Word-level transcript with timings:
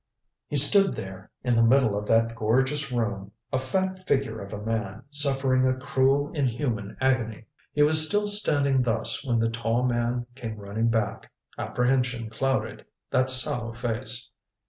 He 0.47 0.55
stood 0.55 0.95
there 0.95 1.29
in 1.43 1.55
the 1.55 1.61
middle 1.61 1.95
of 1.95 2.07
that 2.07 2.33
gorgeous 2.33 2.91
room 2.91 3.31
a 3.53 3.59
fat 3.59 4.07
figure 4.07 4.41
of 4.41 4.51
a 4.51 4.57
man 4.59 5.03
suffering 5.11 5.67
a 5.67 5.75
cruel 5.77 6.31
inhuman 6.33 6.97
agony. 6.99 7.45
He 7.71 7.83
was 7.83 8.07
still 8.07 8.25
standing 8.25 8.81
thus 8.81 9.23
when 9.23 9.37
the 9.37 9.51
tall 9.51 9.83
man 9.83 10.25
came 10.33 10.55
running 10.57 10.87
back. 10.87 11.31
Apprehension 11.55 12.31
clouded 12.31 12.83
that 13.11 13.29
sallow 13.29 13.73
face. 13.73 14.31